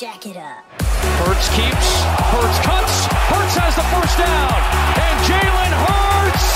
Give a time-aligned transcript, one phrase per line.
[0.00, 0.64] jack it up.
[1.20, 1.88] Hurts keeps,
[2.32, 4.56] Hurts cuts, Hurts has the first down,
[4.96, 6.46] and Jalen Hurts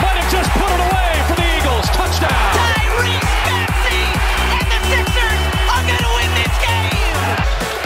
[0.00, 1.84] might have just put it away for the Eagles.
[1.92, 2.32] Touchdown.
[2.32, 4.08] Tyrese Maxey
[4.56, 7.12] and the Sixers are going to win this game.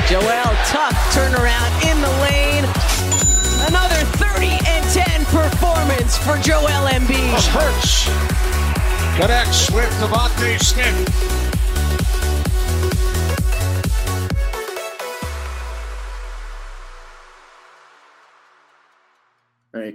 [0.07, 2.63] Joel, tough turnaround in the lane.
[3.67, 7.43] Another 30 and 10 performance for Joel Embiid.
[7.51, 8.07] Hurts
[9.19, 11.36] connects with DeVonta Smith.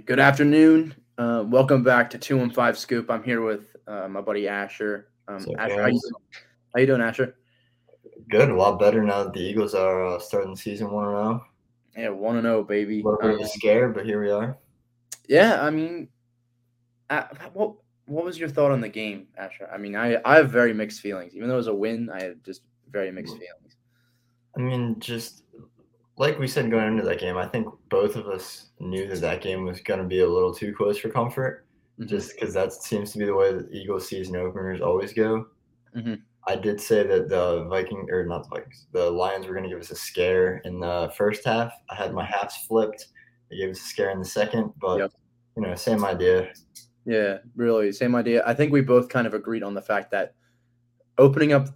[0.02, 0.06] Right.
[0.06, 0.94] Good afternoon.
[1.18, 3.10] Uh, welcome back to Two and Five Scoop.
[3.10, 5.08] I'm here with uh, my buddy Asher.
[5.28, 6.12] Um, Asher, how you, doing?
[6.74, 7.36] how you doing, Asher?
[8.28, 11.14] Good, a lot better now that the Eagles are uh, starting the season one and
[11.14, 11.46] zero.
[11.96, 13.00] Yeah, one and zero, baby.
[13.00, 14.58] A little bit of Um, a scare, but here we are.
[15.28, 16.08] yeah, I mean,
[17.10, 17.74] uh, what
[18.06, 19.68] what was your thought on the game, Asher?
[19.72, 21.34] I mean, I I have very mixed feelings.
[21.36, 23.76] Even though it was a win, I have just very mixed feelings.
[24.56, 25.44] I mean, just
[26.22, 29.40] like we said going into that game, I think both of us knew that that
[29.42, 31.66] game was going to be a little too close for comfort,
[31.98, 32.06] Mhm.
[32.06, 35.46] just because that seems to be the way that Eagles season openers always go.
[35.96, 36.22] Mhm.
[36.46, 39.68] I did say that the Viking or not the Vikings, the Lions were going to
[39.68, 41.72] give us a scare in the first half.
[41.90, 43.08] I had my halves flipped.
[43.50, 45.12] They gave us a scare in the second, but Yep.
[45.56, 46.52] you know, same idea.
[47.04, 48.44] Yeah, really, same idea.
[48.46, 50.34] I think we both kind of agreed on the fact that
[51.18, 51.66] opening up.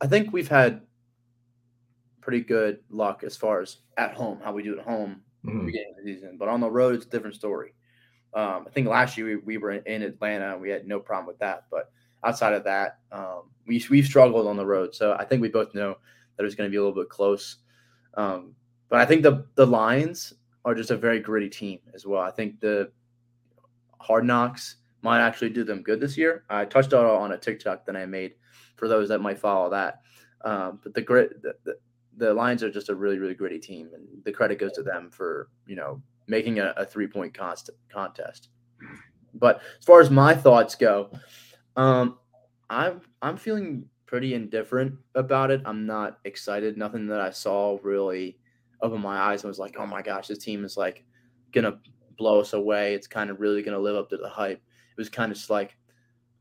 [0.00, 0.82] I think we've had
[2.20, 5.66] pretty good luck as far as at home, how we do at home Mhm.
[5.66, 6.36] beginning of the season.
[6.36, 7.72] But on the road, it's a different story.
[8.34, 11.26] Um, I think last year we, we were in Atlanta and we had no problem
[11.26, 11.64] with that.
[11.70, 11.90] But
[12.22, 14.94] outside of that, um, we, we've struggled on the road.
[14.94, 15.96] So I think we both know
[16.36, 17.56] that it's going to be a little bit close.
[18.14, 18.54] Um,
[18.88, 20.34] but I think the, the Lions
[20.64, 22.20] are just a very gritty team as well.
[22.20, 22.92] I think the
[23.98, 26.44] Hard Knocks might actually do them good this year.
[26.50, 28.34] I touched on on a TikTok that I made
[28.76, 30.02] for those that might follow that.
[30.44, 31.78] Um, but the grit, the, the,
[32.20, 35.10] the Lions are just a really, really gritty team, and the credit goes to them
[35.10, 38.48] for you know making a, a three point contest.
[39.34, 41.10] But as far as my thoughts go,
[41.76, 42.18] um,
[42.68, 45.62] I'm I'm feeling pretty indifferent about it.
[45.64, 46.76] I'm not excited.
[46.76, 48.38] Nothing that I saw really
[48.82, 51.04] opened my eyes and was like, oh my gosh, this team is like
[51.52, 51.78] gonna
[52.18, 52.94] blow us away.
[52.94, 54.58] It's kind of really gonna live up to the hype.
[54.58, 55.76] It was kind of just like,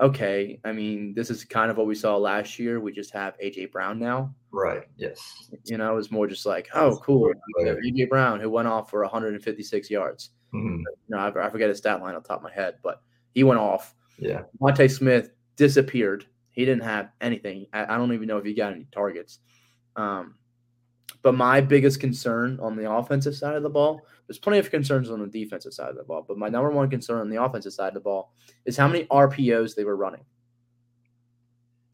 [0.01, 2.79] okay, I mean, this is kind of what we saw last year.
[2.79, 4.33] We just have AJ Brown now.
[4.51, 4.83] Right.
[4.97, 5.49] Yes.
[5.65, 7.33] You know, it was more just like, oh, cool.
[7.57, 7.77] Right.
[7.85, 10.31] AJ Brown who went off for 156 yards.
[10.53, 10.79] Mhm.
[10.79, 13.01] You know, I, I forget his stat line on top of my head, but
[13.33, 13.93] he went off.
[14.17, 14.43] Yeah.
[14.59, 16.25] Monte Smith disappeared.
[16.51, 17.67] He didn't have anything.
[17.73, 19.39] I, I don't even know if he got any targets.
[19.95, 20.35] Um,
[21.21, 25.09] but my biggest concern on the offensive side of the ball, there's plenty of concerns
[25.09, 27.73] on the defensive side of the ball, but my number one concern on the offensive
[27.73, 28.33] side of the ball
[28.65, 30.23] is how many RPOs they were running.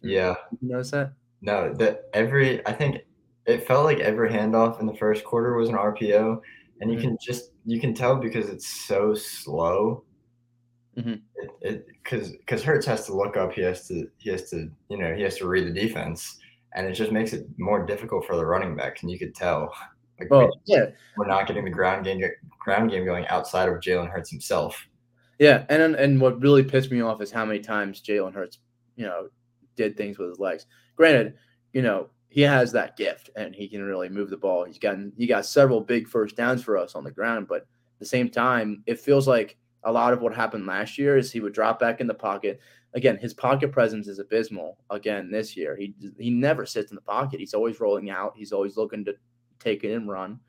[0.02, 0.36] Yeah.
[0.62, 1.14] You notice that?
[1.42, 3.02] No, that every I think
[3.46, 6.42] it felt like every handoff in the first quarter was an RPO,
[6.82, 7.02] and you Mhm.
[7.02, 10.04] can just you can tell because it's so slow.
[10.96, 15.14] Because because Hurts has to look up, he has to he has to you know
[15.16, 16.40] he has to read the defense,
[16.76, 19.74] and it just makes it more difficult for the running backs, and you could tell.
[20.20, 20.86] Like Well, we, yeah,
[21.18, 22.22] we're not getting the ground game
[22.60, 24.88] ground game going outside of Jalen Hurts himself.
[25.40, 28.60] Yeah, and and what really pissed me off is how many times Jalen Hurts,
[28.96, 29.30] you know,
[29.76, 30.68] did things with his legs.
[30.96, 31.36] Granted,
[31.74, 34.64] you know, he has that gift and he can really move the ball.
[34.64, 38.00] He's gotten he got several big first downs for us on the ground, but at
[38.00, 41.40] the same time, it feels like a lot of what happened last year is he
[41.40, 42.60] would drop back in the pocket.
[42.96, 44.78] Again, his pocket presence is abysmal.
[44.90, 47.40] Again, this year he he never sits in the pocket.
[47.40, 48.34] He's always rolling out.
[48.36, 49.14] He's always looking to
[49.60, 50.40] take it and run.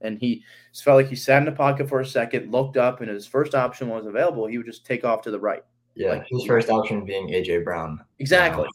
[0.00, 3.00] And he just felt like he sat in the pocket for a second, looked up,
[3.00, 4.46] and his first option was available.
[4.46, 5.64] He would just take off to the right.
[5.96, 8.00] Yeah, Like- his first option being AJ Brown.
[8.20, 8.68] Exactly.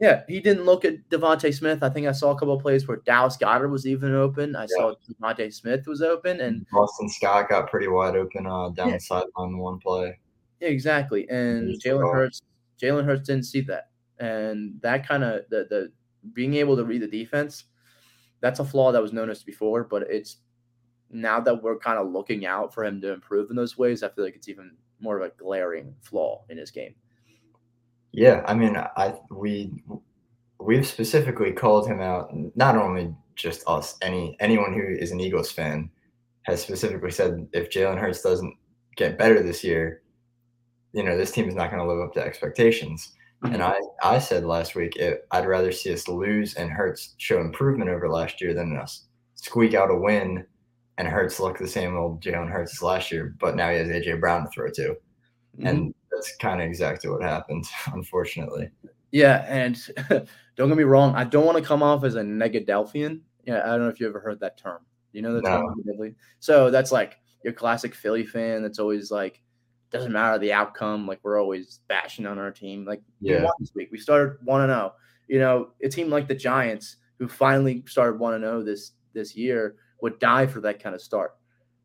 [0.00, 1.84] Yeah, he didn't look at DeVonta Smith.
[1.84, 4.56] I think I saw a couple of plays where Dallas Goedert was even open.
[4.56, 8.88] I saw DeVonta Smith was open, and Boston Scott got pretty wide open uh, down
[8.88, 8.94] Yeah.
[8.94, 10.18] the sideline one play.
[10.60, 11.28] yeah, exactly.
[11.30, 12.12] And Jalen.
[12.12, 12.42] Hurts,
[12.80, 15.92] Jalen Hurts didn't see that, and that kind of the the
[16.32, 17.64] being able to read the defense,
[18.40, 20.38] that's a flaw that was noticed before, but it's
[21.10, 24.02] now that we're kind of looking out for him to improve in those ways.
[24.02, 26.94] I feel like it's even more of a glaring flaw in his game.
[28.12, 29.82] Yeah, I mean, I we
[30.60, 32.30] we've specifically called him out.
[32.56, 35.90] Not only just us, any anyone who is an Eagles fan
[36.42, 38.54] has specifically said if Jalen Hurts doesn't
[38.96, 40.02] get better this year,
[40.94, 43.12] you know, this team is not going to live up to expectations.
[43.42, 47.40] And I I said last week it, I'd rather see us lose and Hurts show
[47.42, 49.04] improvement over last year than us
[49.34, 50.46] squeak out a win
[50.96, 53.88] and Hurts look the same old Jalen Hurts as last year, but now he has
[53.88, 54.96] AJ Brown to throw to,
[55.58, 55.68] Mhm.
[55.68, 58.70] and that's kind of exactly what happened, unfortunately.
[59.10, 59.76] Yeah, and
[60.56, 63.72] don't get me wrong, I don't want to come off as a Negadelphian Yeah, I
[63.72, 64.86] don't know if you ever heard that term.
[65.12, 65.74] You know the No.
[65.98, 66.16] term?
[66.40, 69.42] So that's like your classic Philly fan that's always like
[69.94, 71.06] doesn't matter the outcome.
[71.06, 72.84] Like we're always bashing on our team.
[72.84, 73.88] Like we won this week.
[73.90, 74.94] We started one and zero.
[75.28, 79.34] You know, a team like the Giants who finally started one and zero this this
[79.36, 81.36] year would die for that kind of start.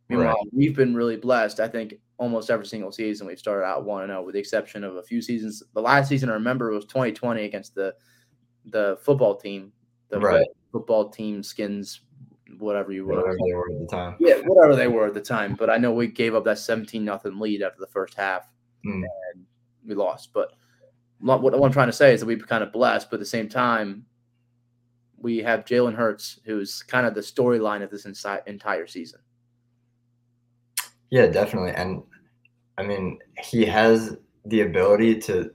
[0.09, 0.47] Meanwhile, Right.
[0.51, 1.59] we've been really blessed.
[1.59, 4.83] I think almost every single season we've started out one and zero, with the exception
[4.83, 5.61] of a few seasons.
[5.73, 7.93] The last season I remember was 2020 against the
[8.65, 9.71] the football team,
[10.09, 10.45] the Right.
[10.71, 12.01] football team skins,
[12.59, 13.07] whatever you.
[13.07, 14.15] Whatever they were at the time.
[14.19, 15.55] Yeah, whatever they were at the time.
[15.55, 18.49] But I know we gave up that 17 nothing lead after the first half
[18.85, 19.03] Mm.
[19.33, 19.45] and
[19.85, 20.31] we lost.
[20.33, 20.53] But
[21.19, 23.25] what, what I'm trying to say is that we've kind of blessed, but at the
[23.25, 24.05] same time,
[25.17, 29.19] we have Jalen Hurts, who's kind of the storyline of this insi- entire season.
[31.09, 31.71] Yeah, definitely.
[31.71, 32.03] And
[32.77, 34.15] I mean, he has
[34.45, 35.51] the ability to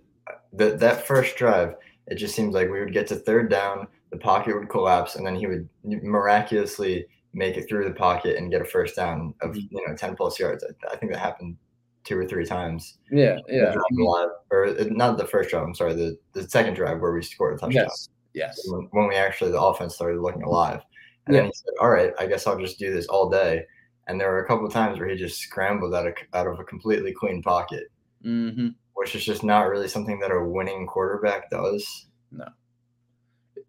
[0.53, 4.21] that that first drive, it just seems like we would get to third down, the
[4.21, 8.63] pocket would collapse, and then he would miraculously make it through the pocket and get
[8.63, 9.69] a first down of Mhm.
[9.71, 10.65] you know 10 plus yards.
[10.65, 11.57] I, I think that happened
[12.05, 12.99] two or three times.
[13.11, 13.39] Yeah,
[13.73, 17.13] The drive or uh, not the first drive, I'm sorry, the, the second drive where
[17.13, 17.87] we scored a touchdown.
[17.87, 18.61] Yes, yes.
[18.71, 20.81] when, when we actually the offense started looking alive.
[21.27, 23.65] And then he said, "All right, I guess I'll just do this all day."
[24.07, 26.61] And there were a couple of times where he just scrambled out of out of
[26.61, 27.85] a completely clean pocket,
[28.23, 32.07] hmm which is just not really something that a winning quarterback does.
[32.31, 32.45] You,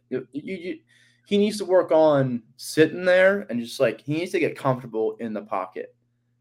[0.09, 0.79] you, you,
[1.25, 5.15] he needs to work on sitting there and just like he needs to get comfortable
[5.19, 5.95] in the pocket.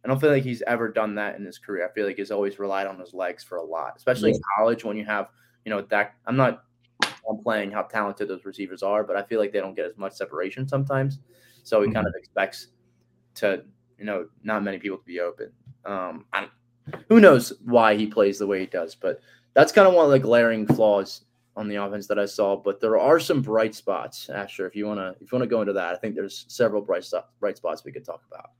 [0.04, 1.88] I don't feel like he's ever done that in his career.
[1.88, 4.84] I feel like he's always relied on his legs for a lot, especially in college
[4.84, 5.28] when you have,
[5.64, 6.64] you know, that I'm not
[7.02, 9.96] I'm playing how talented those receivers are, but I feel like they don't get as
[9.96, 11.20] much separation sometimes.
[11.62, 12.68] So he kind of expects
[13.36, 13.64] to,
[13.98, 15.50] you know, not many people to be open.
[15.86, 16.48] Um, I,
[17.08, 19.20] who knows why he plays the way he does, but
[19.54, 21.23] that's kind of one of the glaring flaws
[21.56, 22.56] on the offense that I saw.
[22.56, 24.28] But there are some bright spots.
[24.28, 27.04] Asher, if you wanna if you wanna go into that, I think there's several bright
[27.04, 28.50] stuff, bright spots we could talk about.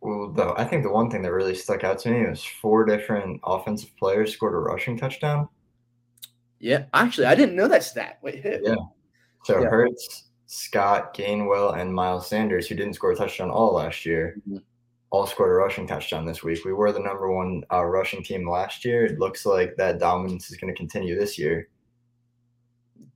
[0.00, 2.84] Well, though, I think the one thing that really stuck out to me was four
[2.84, 5.48] different offensive players scored a rushing touchdown.
[6.58, 8.18] Yeah, actually, I didn't know that stat.
[8.22, 8.58] Wait, who?
[8.62, 8.74] Yeah.
[9.44, 9.68] So Yeah.
[9.68, 14.62] Hurts, Scott, Gainwell, and Miles Sanders, who didn't score a touchdown all last year, Mhm.
[15.10, 16.64] all scored a rushing touchdown this week.
[16.64, 19.06] We were the number one uh, rushing team last year.
[19.06, 21.68] It looks like that dominance is going to continue this year.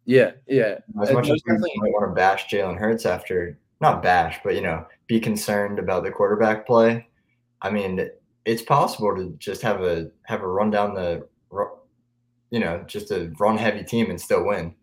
[0.06, 0.78] Yeah, yeah.
[1.02, 4.54] As much as there's we might want to bash Jalen Hurts after, not bash, but
[4.54, 7.06] you know, be concerned about the quarterback play.
[7.60, 8.08] I mean,
[8.44, 11.26] it's possible to just have a have a run down the,
[12.50, 14.74] you know, just a run heavy team and still win.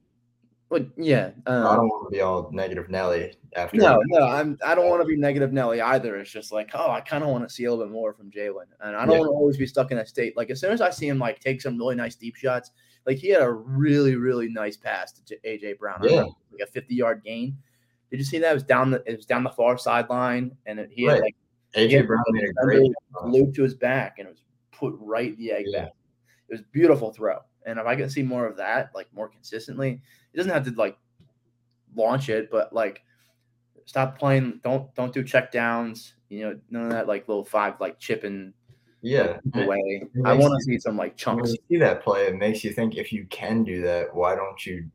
[0.70, 3.78] But yeah, I um, don't want to be all negative Nelly after.
[3.78, 4.58] no, no, I'm.
[4.66, 6.16] I don't want to be negative Nelly either.
[6.18, 8.31] It's just like, oh, I kind of want to see a little bit more from
[8.31, 9.20] Jalen, and I don't Yeah.
[9.20, 10.36] want to always be stuck in that state.
[10.36, 12.72] Like as soon as I see him like take some really nice deep shots,
[13.06, 16.22] like he had a really really nice pass to AJ Brown, Yeah.
[16.52, 17.58] like a 50 yard gain.
[18.10, 18.52] Did you see that?
[18.52, 21.36] It was down the it was down the far sideline, and it, he had like
[21.76, 22.92] AJ Brown made a great.
[23.24, 25.84] glued to his back, and it was put right the egg Yeah.
[25.86, 25.92] back.
[26.50, 29.28] It was a beautiful throw, and if I can see more of that, like more
[29.30, 30.02] consistently,
[30.34, 30.98] it doesn't have to like
[31.96, 33.04] launch it, but like
[33.86, 34.60] stop playing.
[34.64, 36.14] Don't don't do check downs.
[36.30, 38.54] You know, none of that like little five like chipping
[39.04, 39.38] Yeah.
[39.54, 40.04] away.
[40.26, 41.52] I want to see some like When chunks.
[41.52, 44.66] you see that play, it makes you think if you can do that, why don't
[44.66, 44.89] you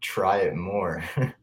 [0.00, 1.02] try it more?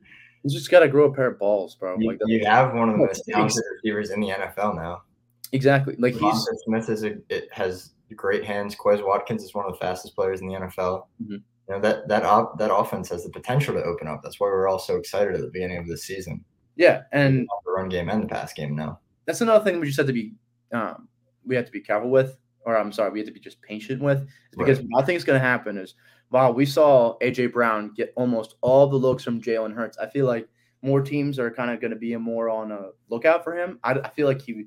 [0.43, 1.97] You just got to grow a pair of balls, bro.
[1.99, 5.03] you, Like you have one of the most talented receivers in the NFL now.
[5.51, 5.95] exactly.
[5.99, 8.75] Like he's Smith is a, it has great hands.
[8.75, 11.03] Quez Watkins is one of the fastest players in the NFL.
[11.23, 11.29] Mhm.
[11.29, 14.21] You know that that op, that offense has the potential to open up.
[14.23, 16.43] That's why we're all so excited at the beginning of this season.
[16.75, 18.99] yeah, and The run game and the pass game now.
[19.27, 20.33] that's another thing we just have to be
[20.73, 21.07] um,
[21.45, 24.01] we have to be careful with, or I'm sorry, we have to be just patient
[24.01, 24.87] with, is because Right.
[24.89, 25.95] what I think is going to happen is
[26.29, 30.25] while we saw AJ Brown get almost all the looks from Jalen Hurts, I feel
[30.25, 30.47] like
[30.81, 33.79] more teams are kind of going to be more on a lookout for him.
[33.83, 34.65] I, I feel like he,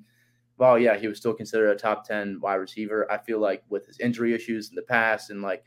[0.59, 3.11] well, yeah, he was still considered a top ten wide receiver.
[3.11, 5.64] I feel like with his injury issues in the past and like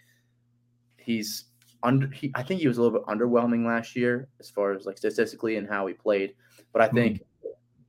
[0.98, 1.46] he's
[1.84, 4.86] under, he, I think he was a little bit underwhelming last year as far as
[4.86, 6.36] like statistically and how he played.
[6.74, 6.96] But I hmm.
[6.96, 7.22] think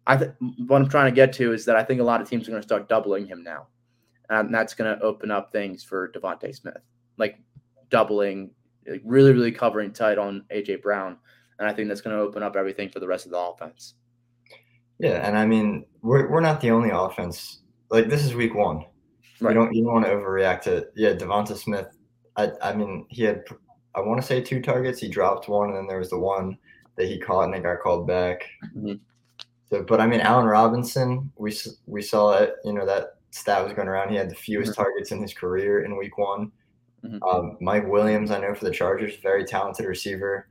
[0.09, 0.31] I th-
[0.67, 2.51] what I'm trying to get to is that I think a lot of teams are
[2.51, 3.67] going to start doubling him now,
[4.31, 6.83] and that's going to open up things for DeVonta Smith,
[7.19, 7.39] like
[7.91, 8.51] doubling,
[8.87, 11.19] like really, really covering tight on AJ Brown,
[11.59, 13.95] and I think that's going to open up everything for the rest of the offense.
[14.99, 17.61] Yeah, and I mean we're we're not the only offense.
[17.91, 18.85] Like this is week one.
[19.41, 19.55] Right.
[19.55, 21.87] You don't you don't want to overreact to yeah DeVonta Smith.
[22.37, 23.45] I I mean he had
[23.95, 25.01] I want to say two targets.
[25.01, 26.59] He dropped one, and then there was the one
[26.97, 28.45] that he caught and it got called back.
[28.77, 28.99] Mhm.
[29.71, 31.55] So, but I mean Allen Robinson, we
[31.87, 32.55] we saw it.
[32.65, 34.11] You know that stat was going around.
[34.11, 36.51] He had the fewest targets in his career in week one.
[37.05, 37.21] Mhm.
[37.23, 40.49] Um, Mike Williams, I know for the Chargers, very talented receiver.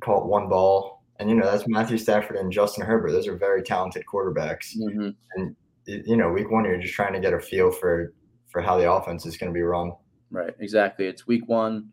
[0.00, 1.02] Caught one ball.
[1.18, 3.12] And you know that's Matthew Stafford and Justin Herbert.
[3.12, 4.76] Those are very talented quarterbacks.
[4.76, 5.14] Mhm.
[5.34, 8.12] And you know, week one you're just trying to get a feel for
[8.48, 9.92] for how the offense is going to be run.
[10.30, 11.06] Right, exactly.
[11.06, 11.90] It's week one.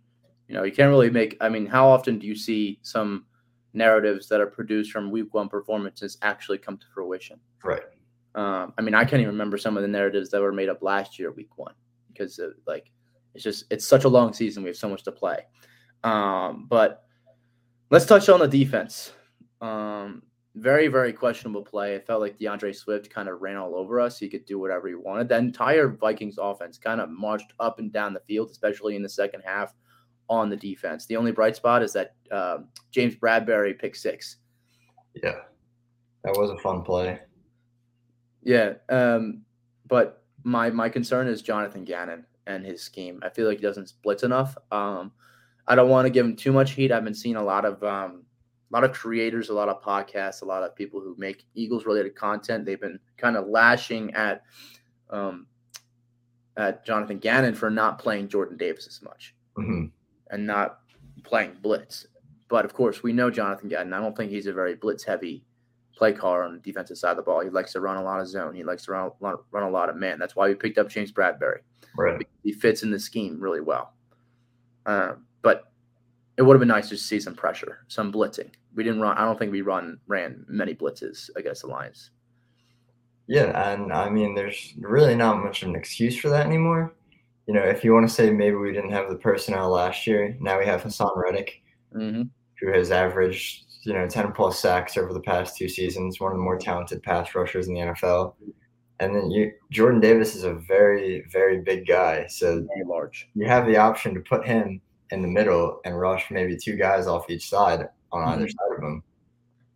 [0.47, 1.37] You know, you can't really make.
[1.41, 3.25] I mean, how often do you see some
[3.73, 7.39] narratives that are produced from week one performances actually come to fruition?
[7.63, 7.83] Right.
[8.35, 10.81] Um, I mean, I can't even remember some of the narratives that were made up
[10.81, 11.73] last year, week one,
[12.07, 12.91] because of, like
[13.33, 14.63] it's just it's such a long season.
[14.63, 15.45] We have so much to play.
[16.03, 17.03] Um, but
[17.89, 19.11] let's touch on the defense.
[19.61, 20.23] Um,
[20.55, 21.95] very very questionable play.
[21.95, 24.17] It felt like D'Andre Swift kind of ran all over us.
[24.17, 25.29] He could do whatever he wanted.
[25.29, 29.09] The entire Vikings offense kind of marched up and down the field, especially in the
[29.09, 29.73] second half
[30.29, 31.05] on the defense.
[31.05, 34.37] The only bright spot is that um James Bradberry picked six.
[35.15, 35.41] Yeah,
[36.23, 37.19] that was a fun play.
[38.41, 39.43] Yeah, um,
[39.87, 43.19] but my my concern is Jonathan Gannon and his scheme.
[43.23, 44.57] I feel like he doesn't blitz enough.
[44.71, 45.11] Um,
[45.67, 46.91] I don't want to give him too much heat.
[46.91, 48.23] I've been seeing a lot of um,
[48.71, 51.85] a lot of creators, a lot of podcasts, a lot of people who make Eagles
[51.85, 52.65] related content.
[52.65, 54.43] They've been kind of lashing at
[55.09, 55.47] um,
[56.57, 59.85] at Jonathan Gannon for not playing Jordan Davis as much hmm
[60.33, 60.79] and not
[61.23, 62.07] playing blitz.
[62.49, 63.93] But of course, we know Jonathan Gannon.
[63.93, 65.45] I don't think he's a very blitz heavy
[65.95, 67.41] play caller on the defensive side of the ball.
[67.41, 68.55] He likes to run a lot of zone.
[68.55, 70.19] He likes to run, run, run a lot of man.
[70.19, 71.59] That's why we picked up James Bradberry.
[71.95, 72.27] Right.
[72.43, 73.93] He fits in the scheme really well.
[74.87, 75.71] Um, but
[76.37, 78.49] it would have been nice to see some pressure, some blitzing.
[78.75, 79.17] We didn't run.
[79.17, 82.09] I don't think we run ran many blitzes against the Lions.
[83.27, 86.93] Yeah, and I mean, there's really not much of an excuse for that anymore.
[87.47, 90.35] You know, if you want to say maybe we didn't have the personnel last year,
[90.39, 91.61] now we have Haason Reddick,
[91.95, 92.23] Mm-hmm.
[92.59, 96.37] who has averaged, you know, 10 plus sacks over the past two seasons, one of
[96.37, 98.33] the more talented pass rushers in the NFL.
[98.99, 102.25] And then you, Jordan Davis is a very, very big guy.
[102.27, 103.29] So Very large.
[103.35, 104.81] you have the option to put him
[105.11, 108.49] in the middle and rush maybe two guys off each side on either Mhm.
[108.51, 109.03] side of him.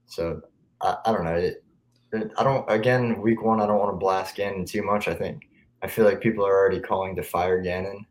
[0.07, 0.41] So
[0.81, 1.35] I, I don't know.
[1.35, 1.63] It,
[2.13, 5.07] it, I don't, again, week one, I don't want to blast Gannon too much.
[5.07, 5.47] I think,
[5.81, 8.05] I feel like people are already calling to fire Gannon.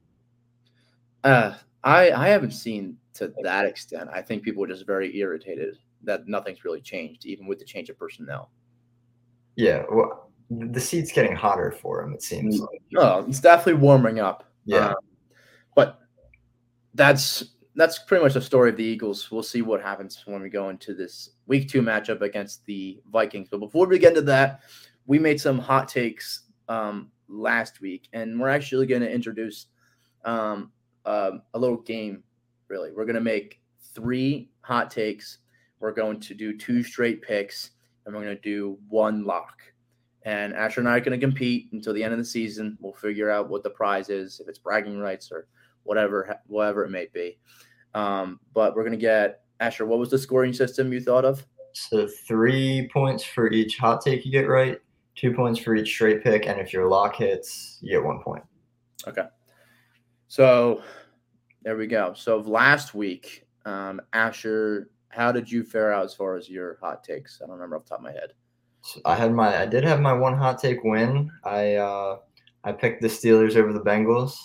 [1.24, 4.10] Uh, I I haven't seen to that extent.
[4.12, 7.90] I think people are just very irritated that nothing's really changed, even with the change
[7.90, 8.50] of personnel.
[9.56, 9.84] Yeah.
[9.90, 12.82] Well, the seat's getting hotter for him, it seems like.
[12.92, 14.44] No, it's definitely warming up.
[14.64, 14.90] Yeah.
[14.90, 14.96] Um,
[15.74, 16.00] but
[16.94, 17.44] that's
[17.74, 19.30] that's pretty much the story of the Eagles.
[19.30, 23.48] We'll see what happens when we go into this week two matchup against the Vikings.
[23.50, 24.60] But before we get into that,
[25.06, 29.66] we made some hot takes um, last week, and we're actually going to introduce
[30.24, 30.70] um,
[31.04, 32.22] um, a little game.
[32.68, 33.60] Really, we're going to make
[33.94, 35.38] three hot takes.
[35.80, 37.70] We're going to do two straight picks,
[38.04, 39.62] and we're going to do one lock.
[40.22, 42.76] And Asher and I are going to compete until the end of the season.
[42.80, 45.46] We'll figure out what the prize is, if it's bragging rights or
[45.84, 47.38] whatever, whatever it may be.
[47.94, 49.86] Um, but we're going to get Asher.
[49.86, 51.46] What was the scoring system you thought of?
[51.72, 54.78] So three points for each hot take you get right,
[55.16, 58.44] two points for each straight pick, and if your lock hits, you get one point.
[59.08, 59.26] Okay.
[60.28, 60.82] So
[61.62, 62.12] there we go.
[62.14, 67.02] So last week, um, Asher, how did you fare out as far as your hot
[67.02, 67.40] takes?
[67.42, 68.32] I don't remember off the top of my head.
[68.82, 71.30] So I had my, I did have my one hot take win.
[71.44, 72.18] I, uh,
[72.64, 74.36] I picked the Steelers over the Bengals.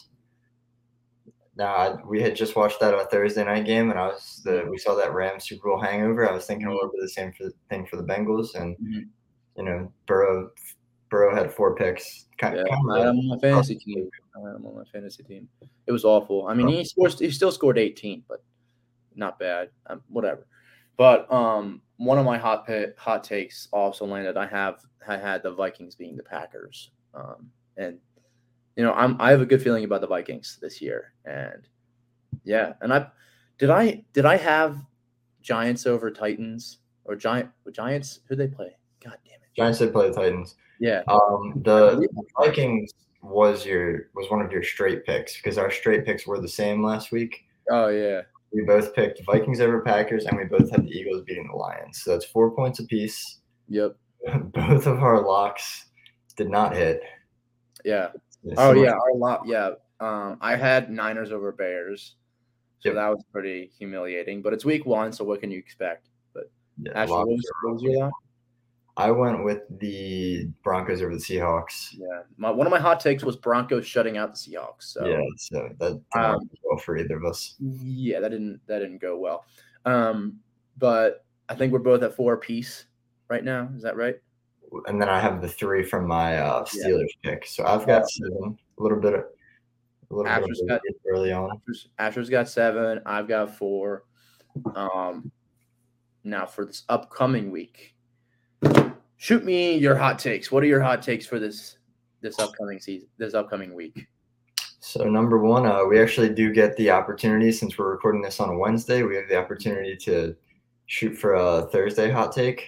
[1.57, 4.65] Now I, we had just watched that a Thursday night game, and I was the
[4.69, 6.27] we saw that Rams Super Bowl hangover.
[6.27, 8.75] I was thinking a little bit of the same for, thing for the Bengals, and
[8.77, 9.09] Mhm.
[9.57, 10.51] You know Burrow,
[11.09, 12.27] Burrow had four picks.
[12.37, 14.09] Kind, Yeah, kind I of had him on my fantasy team.
[14.35, 15.47] I had him on my fantasy team.
[15.87, 16.47] It was awful.
[16.47, 17.19] I mean, he scores.
[17.19, 18.43] He still scored 18, but
[19.15, 19.69] not bad.
[19.87, 20.47] Um, whatever.
[20.97, 24.37] But um, one of my hot pit, hot takes also landed.
[24.37, 27.97] I have I had the Vikings being the Packers, um, and
[28.75, 31.67] you know I'm I have a good feeling about the Vikings this year, and
[32.43, 33.07] yeah, and I
[33.57, 34.77] did I did I have
[35.41, 38.19] Giants over Titans or Giant Giants?
[38.27, 38.75] Who they play?
[39.03, 39.40] God damn it!
[39.57, 40.55] Giants did play the Titans.
[40.79, 42.07] Yeah, Um, the
[42.39, 42.91] Vikings
[43.21, 46.83] was your was one of your straight picks because our straight picks were the same
[46.83, 47.45] last week.
[47.69, 51.47] oh yeah, We both picked Vikings over Packers, and we both had the Eagles beating
[51.51, 52.01] the Lions.
[52.03, 53.39] So that's four points apiece.
[53.69, 53.95] yep,
[54.53, 55.85] Both of our locks
[56.35, 57.01] did not hit.
[57.85, 58.09] yeah.
[58.57, 59.45] Oh yeah, our lot.
[59.45, 62.15] Yeah, um, I had Niners over Bears,
[62.79, 62.95] so Yep.
[62.95, 64.41] that was pretty humiliating.
[64.41, 66.07] But it's week one, so what can you expect?
[66.35, 68.11] yeah, Ashley, lock- what was, what was your lot?
[69.01, 71.89] I went with the Broncos over the Seahawks.
[71.93, 74.83] Yeah, my one of my hot takes was Broncos shutting out the Seahawks.
[74.83, 77.55] So Yeah, so that did Um, well for either of us.
[77.59, 79.45] yeah, that didn't that didn't go well.
[79.85, 80.39] Um,
[80.77, 82.85] but I think we're both at four apiece
[83.27, 83.69] right now.
[83.75, 84.15] Is that right?
[84.85, 86.85] And then I have the three from my uh, Yeah.
[86.87, 87.45] Steelers pick.
[87.45, 88.57] So I've got seven.
[88.79, 90.81] A little bit, of, a little bit Asher's a got-
[91.11, 91.49] early on.
[91.51, 93.01] Asher's, Asher's got seven.
[93.05, 94.05] I've got four.
[94.75, 95.29] Um,
[96.23, 97.95] now for this upcoming week.
[99.21, 100.51] Shoot me your hot takes.
[100.51, 101.77] What are your hot takes for this
[102.21, 104.07] this upcoming season, this upcoming week?
[104.79, 108.49] So number one, uh, we actually do get the opportunity since we're recording this on
[108.49, 109.03] a Wednesday.
[109.03, 110.35] We have the opportunity to
[110.87, 112.65] shoot for a Thursday hot take.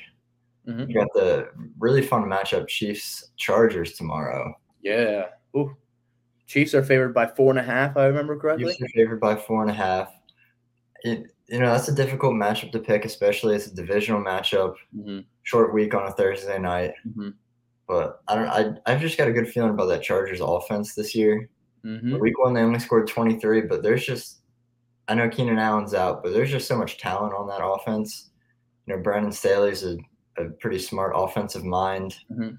[0.67, 0.89] Mhm.
[0.89, 4.53] We got the really fun matchup Chiefs Chargers tomorrow.
[4.83, 5.29] Yeah.
[5.57, 5.75] Ooh.
[6.45, 7.97] Chiefs are favored by four and a half.
[7.97, 8.65] I remember correctly.
[8.65, 10.13] Chiefs are favored by four and a half.
[11.03, 14.75] It, you know that's a difficult matchup to pick, especially as a divisional matchup.
[14.95, 15.25] Mhm.
[15.43, 17.33] Short week on a Thursday night, Mhm.
[17.87, 18.47] but I don't.
[18.47, 21.49] I I've just got a good feeling about that Chargers offense this year.
[21.85, 22.19] Mhm.
[22.19, 24.39] Week one, they only scored 23, but there's just,
[25.09, 28.31] I know Keenan Allen's out, but there's just so much talent on that offense.
[28.85, 29.97] You know, Brandon Staley's a,
[30.37, 32.15] a pretty smart offensive mind.
[32.31, 32.57] Mhm.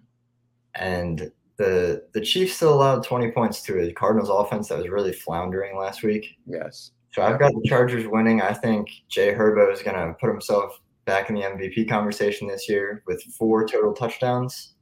[0.74, 5.12] And the the Chiefs still allowed 20 points to a Cardinals offense that was really
[5.12, 6.36] floundering last week.
[6.46, 6.90] Yes.
[7.12, 8.42] So I've got the Chargers winning.
[8.42, 12.68] I think Jay Herbo is going to put himself back in the MVP conversation this
[12.68, 14.74] year with four total touchdowns.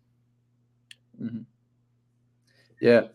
[1.21, 1.45] Mhm.
[2.81, 3.09] Yeah.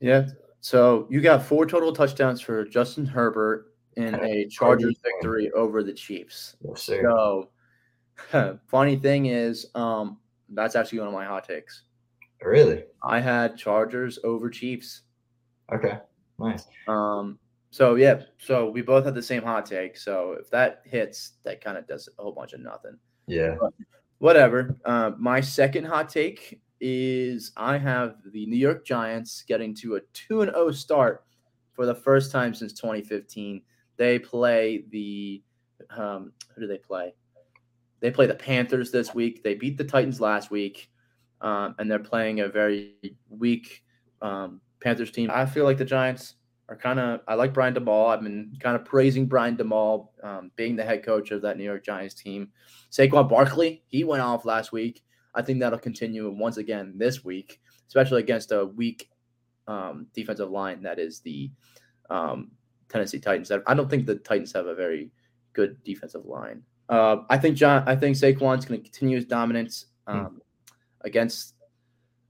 [0.00, 0.28] Yeah.
[0.60, 5.92] So you got four total touchdowns for Justin Herbert in a Chargers victory over the
[5.92, 6.56] Chiefs.
[6.60, 6.82] Yes.
[6.82, 7.50] So
[8.66, 10.18] funny thing is, um,
[10.50, 11.82] that's actually one of my hot takes.
[12.42, 12.84] Really?
[13.02, 15.02] I had Chargers over Chiefs.
[15.72, 15.98] Okay.
[16.38, 16.66] Nice.
[16.88, 17.38] Um,
[17.72, 19.96] so yeah, so we both had the same hot take.
[19.96, 22.98] So if that hits, that kind of does a whole bunch of nothing.
[23.26, 23.56] Yeah.
[24.18, 24.76] Whatever.
[24.84, 30.00] Uh, my second hot take is I have the New York Giants getting to a
[30.12, 31.24] 2 and 0 start
[31.72, 33.62] for the first time since 2015.
[33.96, 35.42] They play the
[35.96, 37.14] um, who do they play?
[38.00, 39.42] They play the Panthers this week.
[39.42, 40.90] They beat the Titans last week,
[41.40, 43.82] um, and they're playing a very weak
[44.20, 45.30] um, Panthers team.
[45.32, 46.34] I feel like the Giants
[46.72, 47.20] are kind of.
[47.28, 48.08] I like Brian Daboll.
[48.08, 51.64] I've been kind of praising Brian Daboll um, being the head coach of that New
[51.64, 52.48] York Giants team.
[52.90, 55.02] Saquon Barkley, he went off last week.
[55.34, 59.10] I think that'll continue once again this week, especially against a weak
[59.66, 61.50] um, defensive line that is the
[62.10, 62.50] um,
[62.88, 63.52] Tennessee Titans.
[63.66, 65.10] I don't think the Titans have a very
[65.52, 66.62] good defensive line.
[66.88, 67.84] Uh, I think John.
[67.86, 70.40] I think Saquon's going to continue his dominance um,
[71.02, 71.51] against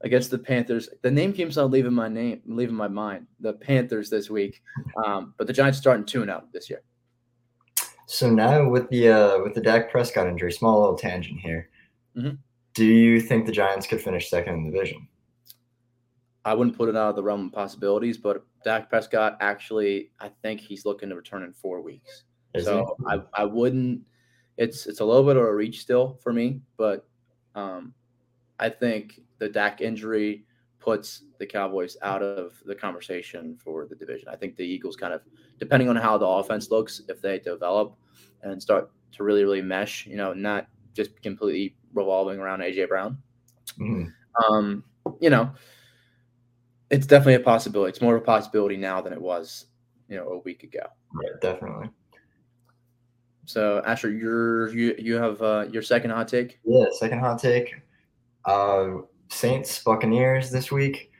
[0.03, 0.89] against the Panthers.
[1.01, 3.25] The name keeps on leaving my name, leaving my mind.
[3.39, 4.61] The Panthers this week,
[5.05, 6.83] um, but the Giants starting two and out this year.
[8.05, 11.69] So now with the uh, with the Dak Prescott injury, small little tangent here.
[12.15, 12.37] Mhm.
[12.73, 15.07] Do you think the Giants could finish second in the division?
[16.45, 20.29] I wouldn't put it out of the realm of possibilities, but Dak Prescott actually, I
[20.41, 22.23] think he's looking to return in four weeks.
[22.53, 23.05] Is so he?
[23.15, 24.01] I, I wouldn't.
[24.57, 27.07] It's it's a little bit of a reach still for me, but
[27.55, 27.93] um,
[28.59, 30.45] I think the Dak injury
[30.79, 34.29] puts the Cowboys out of the conversation for the division.
[34.29, 35.21] I think the Eagles kind of,
[35.59, 37.97] depending on how the offense looks, if they develop
[38.41, 43.17] and start to really really mesh, you know, not just completely revolving around AJ Brown,
[43.77, 44.13] Mhm.
[44.47, 44.83] um,
[45.19, 45.53] you know,
[46.89, 47.89] it's definitely a possibility.
[47.89, 49.65] It's more of a possibility now than it was,
[50.07, 50.85] you know, a week ago.
[51.21, 51.89] Yeah, definitely.
[53.45, 56.59] So, Asher, you're you you have uh, your second hot take.
[56.63, 57.75] Yeah, second hot take.
[58.45, 59.01] Uh,
[59.33, 61.11] Saints Buccaneers this week.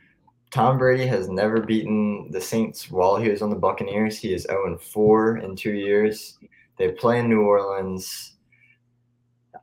[0.51, 4.19] Tom Brady has never beaten the Saints while he was on the Buccaneers.
[4.19, 6.37] He is 0 4 in two years.
[6.77, 8.35] They play in New Orleans.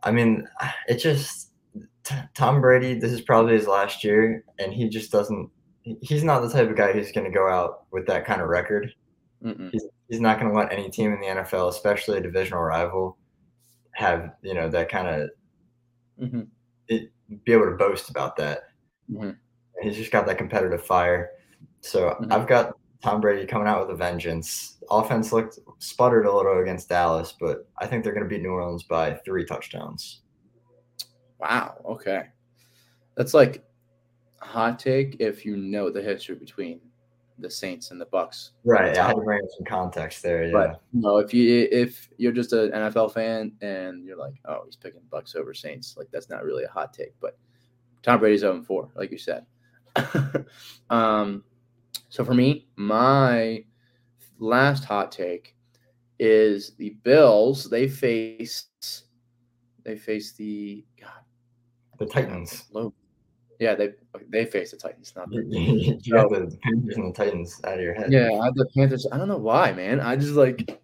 [0.03, 0.49] I mean,
[0.89, 1.53] it just
[2.05, 2.95] t- Tom Brady.
[2.95, 5.49] This is probably his last year, and he just doesn't.
[6.03, 8.49] He's not the type of guy who's going to go out with that kind of
[8.49, 8.93] record.
[9.45, 9.71] Mm-mm.
[10.09, 13.17] He's not going to let any team in the NFL, especially a divisional rival,
[13.93, 15.31] have you know that kind of
[16.21, 16.49] Mhm.
[16.89, 17.11] it,
[17.45, 18.64] be able to boast about that.
[19.11, 19.37] Mhm.
[19.83, 21.31] He's just got that competitive fire.
[21.81, 22.33] So Mhm.
[22.33, 24.79] I've got Tom Brady coming out with a vengeance.
[24.90, 28.51] Offense looked sputtered a little against Dallas, but I think they're going to beat New
[28.51, 30.23] Orleans by three touchdowns.
[31.38, 31.81] Wow.
[31.87, 32.29] Okay,
[33.14, 33.64] that's like
[34.40, 36.81] hot take if you know the history between
[37.40, 38.53] the Saints and the Bucks.
[38.64, 38.96] Right.
[38.96, 40.44] I had to bring in some context there.
[40.44, 40.53] Yeah.
[40.53, 44.76] But no, if you if you're just an NFL fan and you're like, oh, he's
[44.76, 47.14] picking Bucks over Saints, like that's not really a hot take.
[47.20, 47.38] But
[48.03, 49.46] Tom Brady's 0 4, like you said.
[50.90, 51.44] um,
[52.09, 53.64] so for me, my
[54.38, 55.55] last hot take
[56.18, 57.68] is the Bills.
[57.68, 58.66] They face
[59.83, 61.11] they face the God
[61.98, 62.64] the Titans.
[62.72, 62.94] low.
[63.61, 63.90] Yeah, they
[64.31, 67.81] they face the Titans, not the You got the Panthers and the Titans out of
[67.81, 68.11] your head.
[68.11, 69.07] Yeah, I have the Panthers.
[69.12, 70.01] I don't know why, man.
[70.01, 70.81] I just like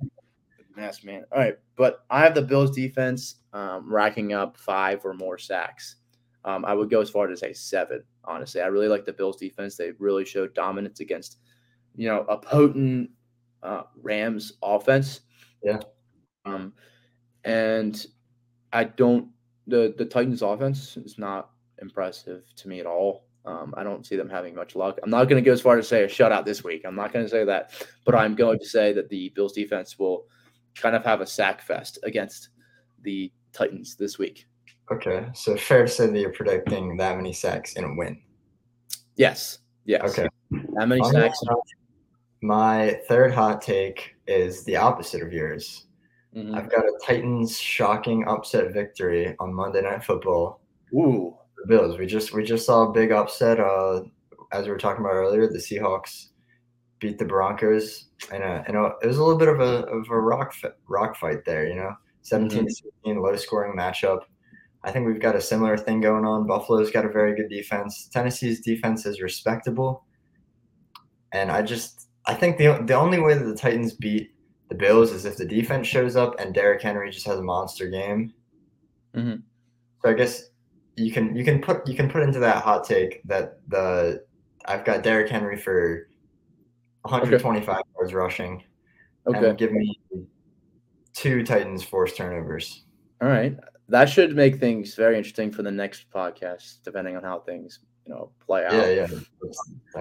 [0.77, 1.25] mess, man.
[1.33, 5.97] All right, but I have the Bills defense um, racking up five or more sacks.
[6.45, 8.05] Um, I would go as far to say seven.
[8.25, 9.77] Honestly, I really like the Bills defense.
[9.77, 11.39] They really showed dominance against,
[11.97, 13.11] you know, a potent
[13.63, 15.23] uh, Rams offense.
[15.65, 15.81] Yeah.
[16.45, 16.75] Um,
[17.43, 18.07] and
[18.71, 19.31] I don't
[19.67, 23.25] the the Titans offense is not impressive to me at all.
[23.45, 24.99] Um, I don't see them having much luck.
[25.03, 26.83] I'm not going to go as far to say a shutout this week.
[26.85, 27.73] I'm not going to say that,
[28.05, 30.27] but I'm going to say that the Bills defense will
[30.75, 32.49] kind of have a sack fest against
[33.03, 34.47] the Titans this week.
[34.91, 38.21] Okay, so fair to say that you're predicting that many sacks in a win.
[39.17, 39.59] Yes.
[39.85, 40.19] Yes.
[40.19, 40.29] Okay.
[40.75, 41.41] That many sacks.
[42.43, 45.87] My third hot take is the opposite of yours.
[46.37, 46.55] Mhm.
[46.55, 50.61] I've got a Titans shocking upset victory on Monday Night Football.
[50.95, 51.37] Ooh.
[51.57, 51.99] The Bills.
[51.99, 53.61] We just we just saw a big upset.
[53.61, 54.03] Uh,
[54.53, 56.29] as we were talking about earlier, the Seahawks
[56.99, 60.21] beat the Broncos, and a, and it was a little bit of a of a
[60.21, 60.55] rock
[60.89, 61.67] rock fight there.
[61.67, 64.21] You know, 17 to 16, low scoring matchup.
[64.85, 66.47] I think we've got a similar thing going on.
[66.47, 68.09] Buffalo's got a very good defense.
[68.13, 70.05] Tennessee's defense is respectable,
[71.33, 74.31] and I just I think the the only way that the Titans beat
[74.69, 77.89] the Bills is if the defense shows up and Derrick Henry just has a monster
[77.89, 78.33] game.
[79.15, 79.43] Mhm.
[80.03, 80.51] So I guess
[80.97, 84.25] you can you can put you can put into that hot take that the
[84.65, 86.09] I've got Derrick Henry for
[87.03, 88.65] 125 yards rushing
[89.29, 89.49] Okay.
[89.51, 89.99] and give me
[91.13, 92.85] two Titans forced turnovers.
[93.21, 93.57] All right.
[93.89, 98.13] That should make things very interesting for the next podcast, depending on how things, you
[98.13, 98.73] know, play out.
[98.73, 99.07] Yeah, yeah.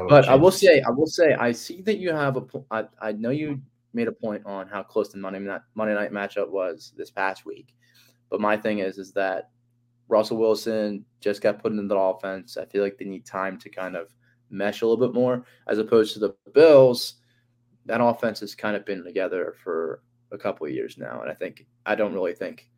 [0.07, 2.41] But I will say, I will say, I see that you have a.
[2.41, 3.61] po- I, I know you
[3.93, 7.45] made a point on how close the Monday night Monday night matchup was this past
[7.45, 7.73] week,
[8.29, 9.49] but my thing is, is that
[10.07, 12.57] Russell Wilson just got put into the offense.
[12.57, 14.13] I feel like they need time to kind of
[14.49, 17.15] mesh a little bit more, as opposed to the Bills.
[17.85, 21.33] That offense has kind of been together for a couple of years now, and I
[21.33, 22.69] think I don't really think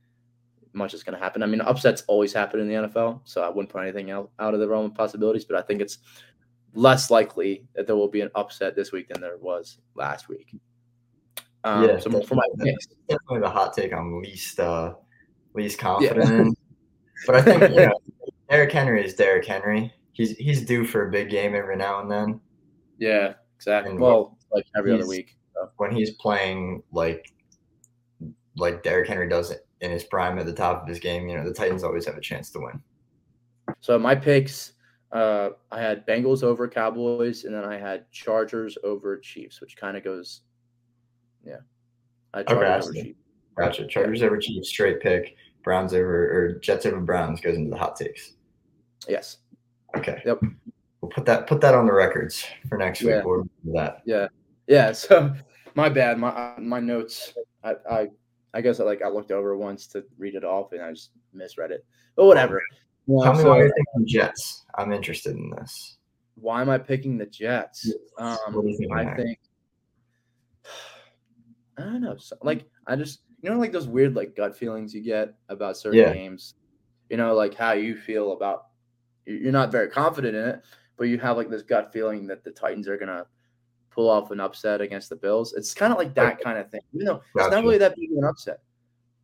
[0.73, 1.43] much is going to happen.
[1.43, 4.53] I mean, upsets always happen in the NFL, so I wouldn't put anything out, out
[4.53, 5.45] of the realm of possibilities.
[5.45, 5.99] But I think it's
[6.73, 10.55] less likely that there will be an upset this week than there was last week.
[11.63, 14.93] Um, Yeah, so for my picks, definitely the hot take I'm least uh
[15.53, 16.56] least confident in.
[17.25, 17.99] But I think you know,
[18.49, 19.93] Derrick Henry is Derrick Henry.
[20.13, 22.39] He's he's due for a big game every now and then.
[22.97, 23.91] yeah, exactly.
[23.91, 25.37] And Well, like every other week.
[25.53, 25.69] So.
[25.77, 27.33] When he's playing like
[28.55, 31.43] like Derrick Henry does in his prime at the top of his game, you know,
[31.43, 32.81] the Titans always have a chance to win.
[33.81, 34.73] So my picks,
[35.11, 39.95] uh, I had Bengals over Cowboys, and then I had Chargers over Chiefs, which kind
[39.97, 40.41] of goes,
[41.45, 41.57] yeah,
[42.33, 42.93] I had Okay, Chargers over.
[42.93, 43.19] Chiefs.
[43.57, 43.87] Gotcha.
[43.87, 45.35] Chargers over Chiefs, straight pick.
[45.67, 48.35] Browns over or Jets over Browns goes into the hot takes.
[49.05, 49.39] Yes.
[49.97, 50.21] Okay.
[50.25, 50.39] Yep.
[51.01, 53.17] We'll put that put that on the records for next Yeah.
[53.17, 53.25] week.
[53.25, 54.01] We'll that.
[54.05, 54.29] Yeah.
[54.67, 54.93] Yeah.
[54.93, 55.33] So
[55.75, 56.19] my bad.
[56.19, 57.33] My my notes.
[57.65, 58.07] I I
[58.53, 61.11] I guess I like I looked over once to read it off and I just
[61.33, 61.85] misread it.
[62.15, 62.61] But whatever.
[63.07, 64.65] Yeah, Tell me so why you're thinking Jets.
[64.77, 65.97] I'm interested in this.
[66.35, 67.91] why am I picking the Jets?
[68.17, 68.37] Um?
[68.95, 69.39] I think
[71.77, 72.15] I don't know.
[72.17, 75.77] So, like I just you know like those weird like gut feelings you get about
[75.77, 76.13] certain Yeah.
[76.13, 76.55] games.
[77.09, 78.67] You know, like how you feel about
[79.25, 80.65] you- you're not very confident in it,
[80.97, 83.25] but you have like this gut feeling that the Titans are gonna
[83.89, 85.53] pull off an upset against the Bills.
[85.53, 86.43] It's kind of like that Okay.
[86.43, 86.81] kind of thing.
[86.91, 88.59] You know, it's not really that big of an upset.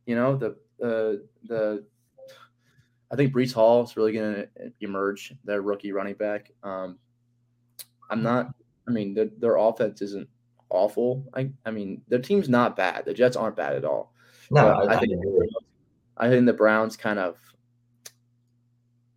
[0.06, 1.86] You know, the uh, the
[3.12, 6.52] I think Breece Hall is really going to emerge, their rookie running back.
[6.64, 6.98] Um,
[8.10, 8.56] I'm not.
[8.88, 10.28] I mean, their, their offense isn't
[10.74, 11.26] awful.
[11.34, 13.06] I, I mean, their team's not bad.
[13.06, 14.14] The Jets aren't bad at all.
[14.52, 15.50] No, I, I I think- agree.
[16.18, 17.38] I think the Browns kind of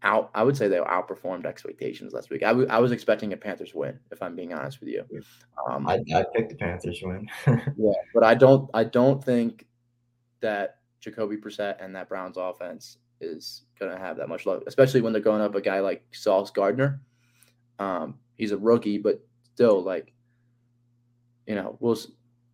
[0.02, 0.30] out.
[0.34, 2.42] I would say they outperformed expectations last week.
[2.42, 5.04] I, w- I was expecting a Panthers win, if I'm being honest with you.
[5.68, 7.28] Um, I, I picked the Panthers to win.
[7.76, 8.70] yeah, but I don't.
[8.74, 9.66] I don't think
[10.40, 15.00] that Jacoby Brissett and that Browns offense is going to have that much luck, especially
[15.00, 17.00] when they're going up a guy like Sauce Gardner.
[17.78, 19.20] Um, he's a rookie, but
[19.54, 20.12] still, like,
[21.46, 21.98] you know, we'll.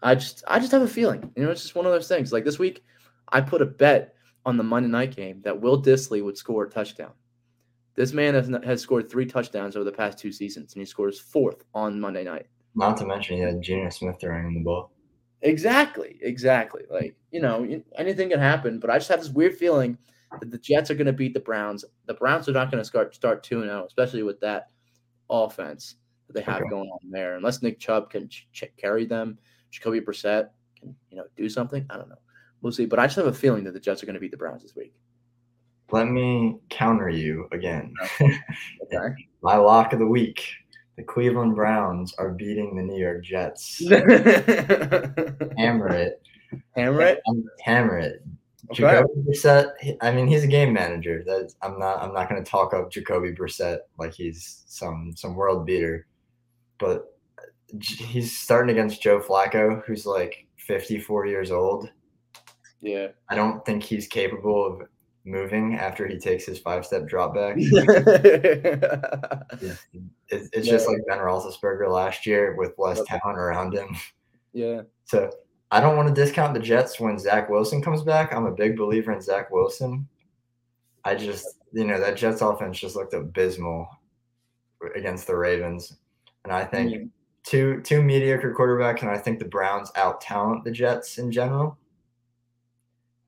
[0.04, 1.30] I just, I just have a feeling.
[1.36, 2.32] You know, it's just one of those things.
[2.32, 2.82] Like this week,
[3.28, 6.70] I put a bet on the Monday night game that Will Dissly would score a
[6.70, 7.12] touchdown.
[7.94, 11.20] This man has, has scored three touchdowns over the past two seasons, and he scores
[11.20, 12.46] fourth on Monday night.
[12.74, 14.90] Not to mention he had Geno Smith throwing the ball.
[15.42, 16.82] Exactly, exactly.
[16.90, 18.78] Like you know, anything can happen.
[18.78, 19.98] But I just have this weird feeling
[20.40, 21.84] that the Jets are going to beat the Browns.
[22.06, 24.68] The Browns are not going to start start two zero, oh, especially with that
[25.28, 25.96] offense
[26.32, 26.70] that they have Okay.
[26.70, 27.36] going on there.
[27.36, 29.38] Unless Nick Chubb can ch- ch- carry them,
[29.70, 31.86] Jacoby Brissett can you know do something.
[31.90, 32.16] I don't know.
[32.60, 32.86] We'll see.
[32.86, 34.62] But I just have a feeling that the Jets are going to beat the Browns
[34.62, 34.94] this week.
[35.90, 37.92] Let me counter you again.
[38.20, 38.28] Oh,
[38.94, 39.14] okay.
[39.42, 40.44] My lock of the week.
[40.96, 43.82] The Cleveland Browns are beating the New York Jets.
[45.56, 46.22] Hammer it.
[46.76, 47.22] Hammer it.
[47.62, 48.22] Hammer it.
[48.70, 48.82] Okay.
[48.82, 49.72] Jacoby Brissett.
[50.00, 51.24] I mean, he's a game manager.
[51.26, 52.02] That's I'm not.
[52.02, 56.06] I'm not going to talk up Jacoby Brissett like he's some some world beater,
[56.78, 57.16] but
[57.80, 61.90] he's starting against Joe Flacco, who's like 54 years old.
[62.80, 63.08] Yeah.
[63.28, 64.88] I don't think he's capable of
[65.24, 67.56] moving after he takes his five step drop back.
[67.58, 67.84] yeah.
[70.28, 73.96] It's, it's just like Ben Roethlisberger last year with less talent around him.
[74.52, 74.82] Yeah.
[75.04, 75.30] So
[75.70, 78.34] I don't want to discount the Jets when Zach Wilson comes back.
[78.34, 80.08] I'm a big believer in Zach Wilson.
[81.04, 83.88] I just, you know, that Jets offense just looked abysmal
[84.94, 85.96] against the Ravens.
[86.44, 87.10] And I think Mhm.
[87.44, 91.78] two two mediocre quarterbacks, and I think the Browns out talent the Jets in general.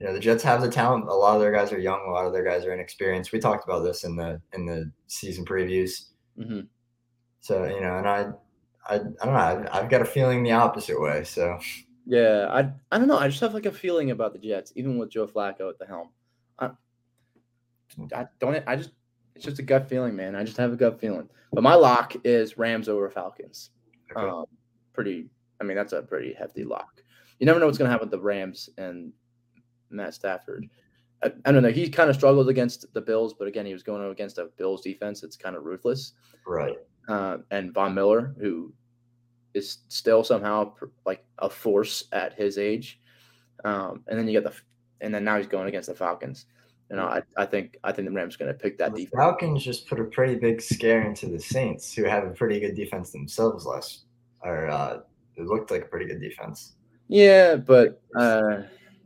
[0.01, 1.09] You know, the Jets have the talent.
[1.09, 2.01] A lot of their guys are young.
[2.07, 3.33] A lot of their guys are inexperienced.
[3.33, 6.11] We talked about this in the in the season previews.
[6.37, 6.61] hmm
[7.41, 8.33] So you know, and I,
[8.89, 9.33] I, I don't know.
[9.35, 11.23] I've, I've got a feeling the opposite way.
[11.25, 11.59] So
[12.05, 12.49] Yeah.
[12.51, 13.19] I I don't know.
[13.19, 15.87] I just have like a feeling about the Jets, even with Joe Flacco at the
[15.87, 16.11] helm.
[16.59, 16.71] I,
[18.13, 18.63] I don't.
[18.67, 18.91] I just.
[19.35, 20.37] It's just a gut feeling, man.
[20.37, 21.29] I just have a gut feeling.
[21.53, 23.71] But my lock is Rams over Falcons.
[24.17, 24.29] okay.
[24.29, 24.45] Um,
[24.93, 25.29] pretty.
[25.61, 27.03] I mean, that's a pretty hefty lock.
[27.39, 29.13] You never know what's going to happen with the Rams and
[29.91, 30.69] Matt Stafford.
[31.23, 31.71] I, I don't know.
[31.71, 34.83] He kind of struggled against the Bills, but again, he was going against a Bills
[34.83, 36.13] defense that's kind of ruthless.
[36.47, 36.79] right.
[37.07, 38.73] Uh, and Von Miller, who
[39.53, 43.01] is still somehow pr- like a force at his age.
[43.65, 44.59] Um, and then you get the,
[45.01, 46.47] and then now he's going against the Falcons.
[46.91, 49.15] You know, I, I think I think the Rams going to pick that The defense.
[49.17, 52.75] Falcons just put a pretty big scare into the Saints, who have a pretty good
[52.75, 54.05] defense themselves last,
[54.43, 55.01] or uh,
[55.37, 56.77] it looked like a pretty good defense.
[57.09, 58.63] Yeah, but uh,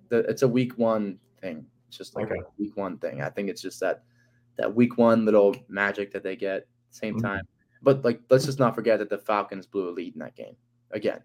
[0.09, 1.65] the, it's a week one thing.
[1.89, 2.41] It's just like Okay.
[2.41, 3.23] a week one thing.
[3.23, 4.03] I think it's just that
[4.57, 7.23] that week one little magic that they get same Mhm.
[7.23, 7.43] time.
[7.81, 10.57] But like, let's just not forget that the Falcons blew a lead in that game
[10.91, 11.23] again,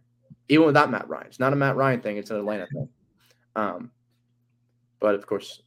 [0.50, 1.28] even without Matt Ryan.
[1.28, 2.90] It's not a Matt Ryan thing; it's an Atlanta thing.
[3.56, 3.92] Um,
[5.00, 5.64] but of course,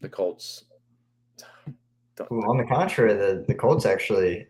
[0.00, 0.64] the Colts.
[2.30, 4.46] Well, on the contrary, the, the Colts actually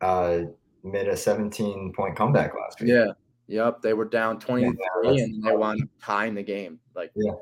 [0.00, 0.40] uh,
[0.82, 2.90] made a 17 point comeback last week.
[2.90, 3.06] Yeah.
[3.46, 3.82] Yep.
[3.82, 6.80] They were down 23 that's- and they wound up tying the game.
[6.94, 7.32] Like Yeah.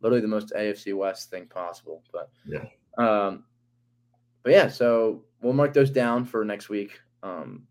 [0.00, 2.02] literally the most AFC West thing possible.
[2.12, 2.64] But Yeah.
[2.98, 3.44] Um
[4.42, 7.00] but yeah, so we'll mark those down for next week.
[7.22, 7.66] Um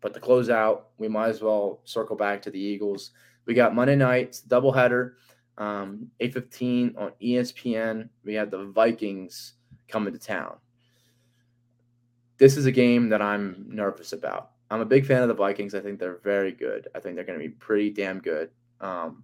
[0.00, 3.10] but to close out, we might as well circle back to the Eagles.
[3.44, 5.14] We got Monday night, doubleheader,
[5.58, 8.08] um, 8:15 on ESPN.
[8.24, 9.54] We have the Vikings
[9.88, 10.56] coming to town.
[12.38, 14.50] This is a game that I'm nervous about.
[14.70, 15.74] I'm a big fan of the Vikings.
[15.74, 16.88] I think they're very good.
[16.94, 18.50] I think they're going to be pretty damn good.
[18.80, 19.22] Um,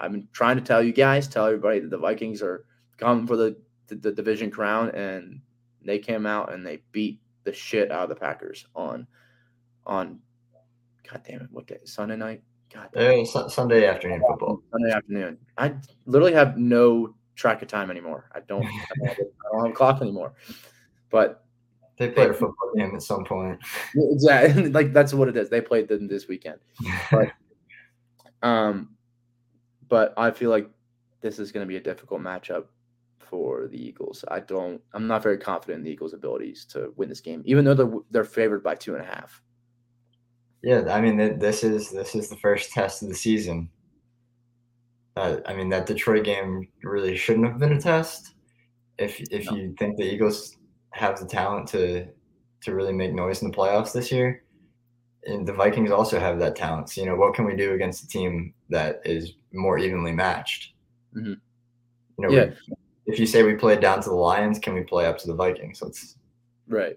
[0.00, 2.64] I've been trying to tell you guys, tell everybody that the Vikings are
[2.98, 5.40] coming for the, the, the division crown, and
[5.84, 9.06] they came out and they beat the shit out of the Packers on
[9.86, 10.20] on
[11.08, 11.78] God damn it, what day?
[11.84, 12.42] Sunday night?
[12.72, 13.24] God damn.
[13.34, 14.62] Uh, Sunday afternoon football.
[14.70, 15.38] Sunday afternoon.
[15.58, 15.74] I
[16.06, 18.30] literally have no track of time anymore.
[18.34, 20.34] I don't, I don't, have, a, I don't have a clock anymore.
[21.10, 21.44] But
[21.98, 23.58] They played a football game at some point.
[23.94, 25.50] exactly, like that's what it is.
[25.50, 26.60] They played them this weekend.
[28.42, 28.96] Um,
[29.88, 30.68] but I feel like
[31.20, 32.64] this is going to be a difficult matchup
[33.18, 34.24] for the Eagles.
[34.28, 34.80] I don't.
[34.92, 37.92] I'm not very confident in the Eagles' abilities to win this game, even though they're
[38.10, 39.40] they're favored by two and a half.
[40.62, 43.68] Yeah, I mean th- this is this is the first test of the season.
[45.16, 48.34] Uh, I mean that Detroit game really shouldn't have been a test.
[48.98, 49.56] If if No.
[49.56, 50.56] you think the Eagles
[50.90, 52.06] have the talent to
[52.62, 54.44] to really make noise in the playoffs this year,
[55.24, 56.90] and the Vikings also have that talent.
[56.90, 60.74] So you know what can we do against a team that is more evenly matched?
[61.14, 61.40] Mhm.
[62.18, 62.44] You know, Yeah.
[62.68, 65.26] we- if you say we played down to the Lions, can we play up to
[65.26, 65.82] the Vikings?
[65.82, 66.16] Let's
[66.68, 66.96] Right.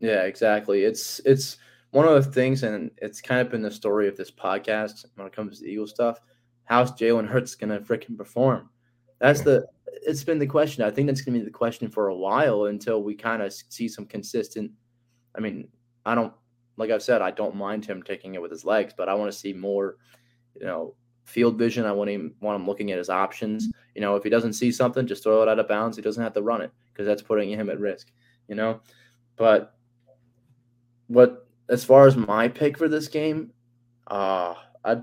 [0.00, 0.82] Yeah, exactly.
[0.82, 1.56] It's it's
[1.94, 5.28] one of the things, and it's kind of been the story of this podcast when
[5.28, 6.18] it comes to Eagle stuff.
[6.64, 8.68] How's Jalen Hurts gonna freaking perform?
[9.20, 9.64] That's the.
[10.02, 10.82] It's been the question.
[10.82, 13.86] I think that's gonna be the question for a while until we kind of see
[13.86, 14.72] some consistent.
[15.36, 15.68] I mean,
[16.04, 16.32] I don't
[16.76, 19.30] like I've said, I don't mind him taking it with his legs, but I want
[19.30, 19.98] to see more,
[20.60, 21.86] you know, field vision.
[21.86, 23.68] I want him want him looking at his options.
[23.94, 25.96] You know, if he doesn't see something, just throw it out of bounds.
[25.96, 28.10] He doesn't have to run it because that's putting him at risk.
[28.48, 28.80] You know,
[29.36, 29.76] but
[31.06, 33.52] what as far as my pick for this game,
[34.08, 34.98] uh I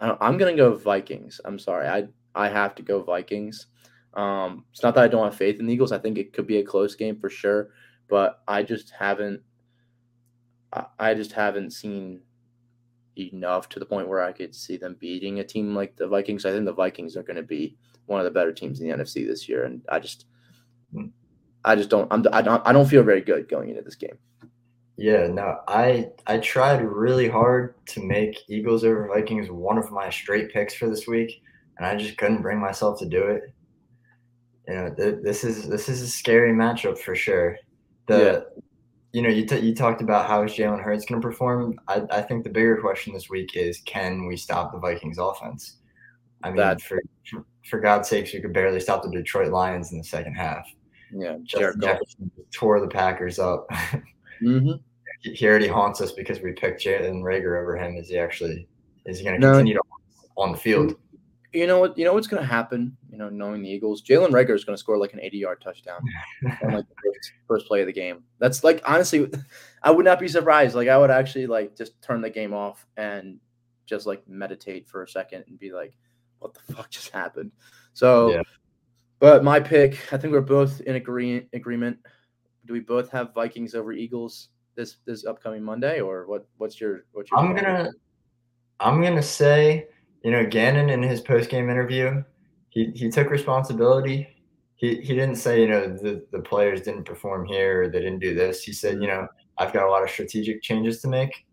[0.00, 1.40] I'm gonna go Vikings.
[1.44, 3.66] I'm sorry, I I have to go Vikings.
[4.14, 5.92] Um, it's not that I don't have faith in the Eagles.
[5.92, 7.70] I think it could be a close game for sure,
[8.08, 9.40] but I just haven't.
[10.72, 12.20] I, I just haven't seen
[13.16, 16.44] enough to the point where I could see them beating a team like the Vikings.
[16.44, 18.96] I think the Vikings are going to be one of the better teams in the
[18.96, 20.26] NFC this year, and I just,
[20.92, 21.06] Hmm.
[21.64, 22.08] I just don't.
[22.12, 22.24] I'm.
[22.32, 22.66] I don't.
[22.66, 24.18] I don't feel very good going into this game.
[24.96, 30.10] Yeah, no, I I tried really hard to make Eagles over Vikings one of my
[30.10, 31.42] straight picks for this week,
[31.78, 33.42] and I just couldn't bring myself to do it.
[34.68, 37.56] You know, th- this is this is a scary matchup for sure.
[38.06, 38.46] The
[39.12, 41.80] you know you t- you talked about how is Jalen Hurts going to perform.
[41.88, 45.78] I I think the bigger question this week is can we stop the Vikings offense?
[46.44, 47.00] I mean, That- for
[47.68, 50.66] for God's sakes, we could barely stop the Detroit Lions in the second half.
[51.10, 53.66] Yeah, Justin Jefferson tore the Packers up.
[54.42, 54.80] Mhm.
[55.20, 57.96] he already haunts us because we picked Jalen Reagor over him.
[57.96, 58.68] Is he actually
[59.06, 59.52] is he going to No.
[59.52, 59.80] continue to
[60.36, 60.96] on the field?
[61.52, 61.98] You know what?
[61.98, 62.96] You know what's going to happen.
[63.10, 66.00] You know, knowing the Eagles, Jalen Reagor is going to score like an 80-yard touchdown
[66.64, 68.24] on like the first, first play of the game.
[68.38, 69.30] That's like honestly,
[69.82, 70.74] I would not be surprised.
[70.74, 73.38] Like I would actually like just turn the game off and
[73.86, 75.92] just like meditate for a second and be like,
[76.38, 77.50] "What the fuck just happened?"
[77.92, 78.42] So, Yeah.
[79.18, 81.98] but my pick, I think we're both in agree- agreement.
[82.66, 86.46] Do we both have Vikings over Eagles this this upcoming Monday, or what?
[86.58, 87.40] What's your what's your?
[87.40, 87.90] I'm gonna
[88.80, 89.86] I'm gonna say,
[90.24, 92.22] you know, Gannon in his post game interview,
[92.70, 94.28] he he took responsibility.
[94.76, 98.20] He he didn't say, you know, the, the players didn't perform here or they didn't
[98.20, 98.62] do this.
[98.62, 99.26] He said, you know,
[99.58, 101.46] I've got a lot of strategic changes to make.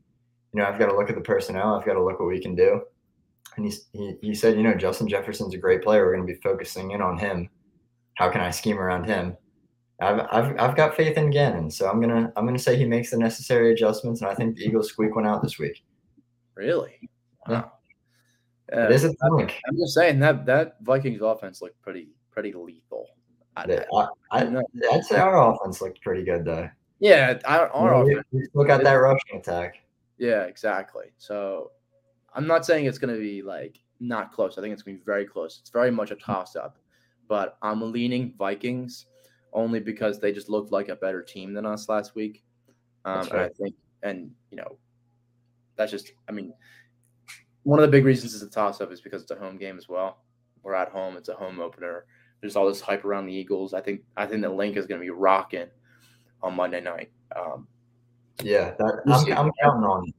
[0.54, 2.42] You know, I've got to look at the personnel, I've got to look what we
[2.42, 2.82] can do.
[3.56, 6.06] And he, he, he said, you know, Justin Jefferson's a great player.
[6.06, 7.50] We're going to be focusing in on him.
[8.16, 9.36] How can I scheme around him?
[10.02, 13.12] I've, I've, I've got faith in Gannon, so I'm gonna I'm gonna say he makes
[13.12, 15.84] the necessary adjustments, and I think the Eagles squeak one out this week.
[16.56, 17.10] Really?
[17.48, 17.62] Yeah.
[17.62, 17.72] Wow.
[18.72, 19.60] It Uh, is a tank.
[19.68, 23.08] I'm just saying that that Vikings offense looked pretty pretty lethal.
[23.58, 24.62] I, I, I,
[24.94, 26.70] I'd say our offense looked pretty good though.
[27.00, 28.28] yeah, our, our We- offense.
[28.32, 29.76] we still got that rushing attack.
[30.18, 31.06] Yeah, exactly.
[31.18, 31.72] So
[32.34, 34.58] I'm not saying it's going to be like not close.
[34.58, 35.58] I think it's going to be very close.
[35.60, 36.78] It's very much a toss up,
[37.28, 39.08] but I'm leaning Vikings
[39.54, 42.44] only because they just looked like a better team than us last week.
[43.06, 44.78] Um, That's and I think, and you know,
[45.76, 46.12] that's just.
[46.28, 46.54] I mean,
[47.64, 49.78] one of the big reasons it's a toss up is because it's a home game
[49.78, 50.20] as well.
[50.64, 51.18] We're at home.
[51.18, 52.06] It's a home opener.
[52.42, 53.74] There's all this hype around the Eagles.
[53.74, 54.02] I think.
[54.18, 55.68] I think the Linc is going to be rocking
[56.42, 57.12] on Monday night.
[57.36, 57.68] Um,
[58.44, 59.46] Yeah, that I'm.
[59.48, 60.08] I'm counting on.
[60.08, 60.16] it.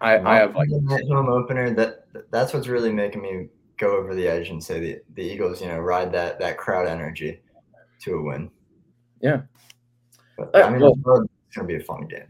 [0.00, 1.70] I, I have like that home opener.
[1.70, 5.60] That that's what's really making me go over the edge and say the, the Eagles,
[5.60, 7.40] you know, ride that that crowd energy
[8.04, 8.50] to a win.
[9.20, 9.42] Yeah.
[10.36, 12.26] But, Uh, I mean, well- it's gonna be a fun game.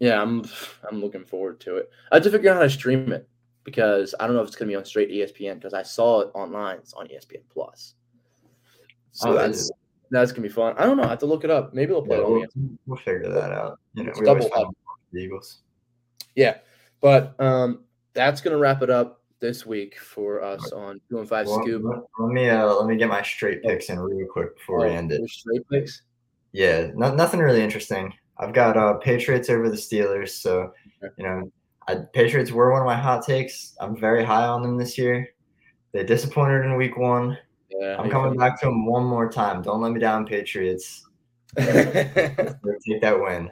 [0.00, 0.44] Yeah, I'm
[0.90, 1.90] I'm looking forward to it.
[2.10, 3.28] I have to figure out how to stream it
[3.64, 6.30] because I don't know if it's gonna be on straight ESPN because I saw it
[6.34, 6.78] online.
[6.78, 7.94] It's on ESPN Plus.
[9.12, 9.70] So Oh, that's
[10.10, 10.74] that's gonna be fun.
[10.76, 11.04] I don't know.
[11.04, 11.72] I have to look it up.
[11.72, 13.78] Maybe they'll play Yeah, it on we'll, we'll figure that out.
[13.94, 14.74] You know, It's we double up.
[15.12, 15.60] the Eagles.
[16.34, 16.58] Yeah,
[17.00, 21.46] but um, that's gonna wrap it up this week for us on two and five
[21.46, 21.82] Well, scoop.
[22.18, 24.88] let, me uh, let me get my straight picks in real quick before we Oh,
[24.96, 25.28] end it.
[25.28, 26.02] straight picks.
[26.52, 28.14] Yeah, no, nothing really interesting.
[28.38, 30.72] I've got uh, Patriots over the Steelers, so
[31.04, 31.12] Okay.
[31.18, 31.52] you know,
[31.88, 33.74] I, Patriots were one of my hot takes.
[33.80, 35.28] I'm very high on them this year.
[35.92, 37.36] They disappointed in Week One.
[37.70, 39.60] Yeah, I'm coming back to them one more time.
[39.62, 41.06] Don't let me down, Patriots.
[41.56, 43.50] take that win.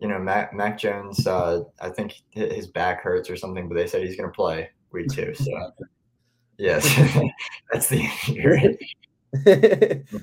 [0.00, 1.26] You know, Mac Mac Jones.
[1.26, 4.70] Uh, I think his back hurts or something, but they said he's going to play
[4.92, 5.34] Week Two.
[5.42, 5.72] So
[6.58, 6.84] yes,
[7.72, 8.08] that's the
[8.42, 8.78] Great.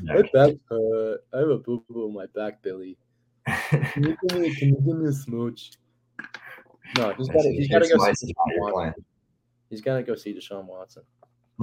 [0.02, 1.20] My back hurt.
[1.34, 2.98] I have a boo boo on my back, Billy.
[3.48, 5.72] Can you give me, can you give me a smooch?
[6.98, 7.68] No, he's got to.
[7.68, 8.74] To go see Deshaun Watson.
[8.74, 8.94] plan.
[9.70, 11.04] He's got to go see Deshaun Watson.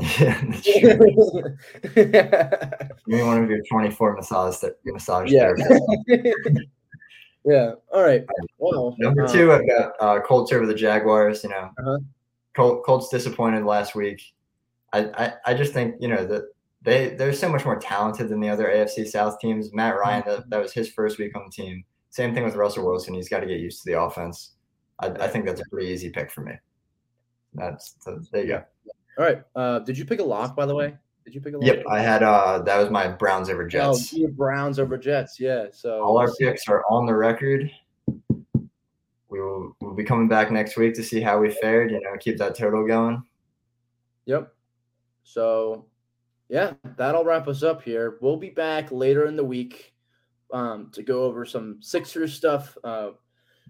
[0.00, 1.56] Yeah, that's true.
[1.94, 5.52] Give me one of your 24 massage massage yeah.
[5.52, 6.56] therapists.
[7.44, 7.72] Yeah.
[7.92, 8.24] All right.
[8.58, 11.42] Well, Number uh, two, I've got uh, Colts over the Jaguars.
[11.44, 11.98] You know, Uh-huh.
[12.54, 14.20] Col- Colts disappointed last week.
[14.92, 16.44] I, I, I just think you know that
[16.82, 19.72] they they're so much more talented than the other AFC South teams.
[19.72, 21.84] Matt Ryan, that, that was his first week on the team.
[22.10, 23.14] Same thing with Russell Wilson.
[23.14, 24.52] He's got to get used to the offense.
[24.98, 26.52] I, I think that's a pretty easy pick for me.
[27.54, 28.62] That's so there you go.
[29.18, 29.42] All right.
[29.54, 30.96] Uh, did you pick a lock, by the way?
[31.24, 31.58] Did you pick a?
[31.60, 34.10] Yep, I had uh that was my Browns over Oh, Jets.
[34.20, 35.38] have Browns over Jets.
[35.38, 35.66] Yeah.
[35.72, 37.70] So All our picks are on the record.
[39.28, 41.90] We will we'll be coming back next week to see how we fared.
[41.90, 43.22] You know, keep that total going.
[44.26, 44.52] Yep.
[45.22, 45.86] So,
[46.48, 48.18] yeah, that'll wrap us up here.
[48.20, 49.92] We'll be back later in the week
[50.52, 52.76] um, to go over some Sixers stuff.
[52.82, 53.10] Uh,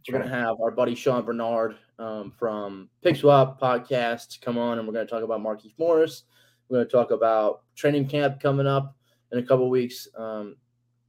[0.09, 4.79] we're going to have our buddy Sean Bernard um, from Pick Swap podcast come on,
[4.79, 6.23] and we're going to talk about Marquise Morris.
[6.71, 8.97] We're going to talk about training camp coming up
[9.33, 10.09] in a couple weeks.
[10.17, 10.57] Um,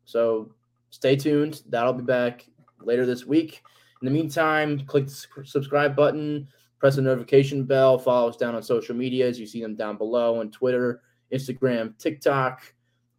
[0.05, 0.53] so,
[0.89, 1.62] stay tuned.
[1.70, 2.45] That'll be back
[2.82, 3.62] later this week.
[4.01, 6.47] In the meantime, click the subscribe button,
[6.80, 9.97] press the notification bell, follow us down on social media as You see them down
[9.97, 12.62] below on Twitter, Instagram, TikTok.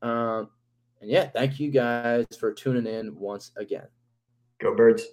[0.02, 0.50] Um,
[1.00, 3.86] and yeah, thank you guys for tuning in once again.
[4.60, 5.04] Go birds.